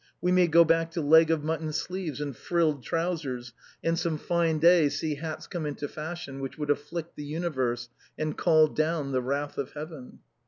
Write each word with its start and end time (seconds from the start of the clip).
165 0.21 0.23
We 0.23 0.31
may 0.41 0.51
go 0.51 0.65
back 0.65 0.89
to 0.93 0.99
leg 1.01 1.29
of 1.29 1.43
mutton 1.43 1.71
sleeves 1.71 2.19
and 2.21 2.35
frilled 2.35 2.81
trou 2.83 3.15
sers, 3.15 3.53
and 3.83 3.99
some 3.99 4.17
fine 4.17 4.57
day 4.57 4.89
see 4.89 5.13
hats 5.13 5.45
come 5.45 5.67
into 5.67 5.87
fashion 5.87 6.39
which 6.39 6.57
would 6.57 6.69
afïlict 6.69 7.13
the 7.15 7.23
universe 7.23 7.87
and 8.17 8.35
call 8.35 8.65
down 8.65 9.11
the 9.11 9.21
wrath 9.21 9.59
of 9.59 9.73
heaven. 9.73 10.21